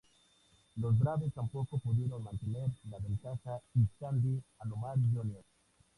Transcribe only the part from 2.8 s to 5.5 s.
la ventaja y Sandy Alomar, Jr.